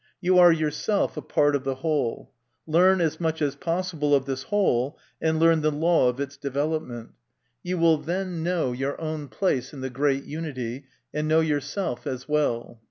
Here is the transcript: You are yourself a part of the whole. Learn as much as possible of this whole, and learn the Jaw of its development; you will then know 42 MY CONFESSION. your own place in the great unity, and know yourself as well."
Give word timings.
You 0.19 0.39
are 0.39 0.51
yourself 0.51 1.15
a 1.15 1.21
part 1.21 1.55
of 1.55 1.63
the 1.63 1.75
whole. 1.75 2.31
Learn 2.65 3.01
as 3.01 3.19
much 3.19 3.39
as 3.39 3.55
possible 3.55 4.15
of 4.15 4.25
this 4.25 4.41
whole, 4.41 4.97
and 5.21 5.37
learn 5.39 5.61
the 5.61 5.69
Jaw 5.69 6.07
of 6.09 6.19
its 6.19 6.37
development; 6.37 7.11
you 7.61 7.77
will 7.77 7.99
then 7.99 8.41
know 8.41 8.63
42 8.69 8.69
MY 8.69 8.69
CONFESSION. 8.69 8.81
your 8.81 9.01
own 9.19 9.27
place 9.27 9.73
in 9.73 9.81
the 9.81 9.89
great 9.91 10.23
unity, 10.23 10.85
and 11.13 11.27
know 11.27 11.41
yourself 11.41 12.07
as 12.07 12.27
well." 12.27 12.79